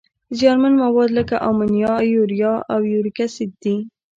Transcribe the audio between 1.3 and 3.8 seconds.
امونیا، یوریا او یوریک اسید دي.